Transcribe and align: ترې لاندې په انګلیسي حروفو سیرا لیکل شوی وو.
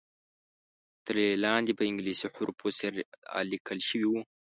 ترې 1.05 1.27
لاندې 1.45 1.71
په 1.75 1.83
انګلیسي 1.89 2.27
حروفو 2.35 2.67
سیرا 2.77 3.39
لیکل 3.51 3.79
شوی 3.87 4.05
وو. 4.09 4.21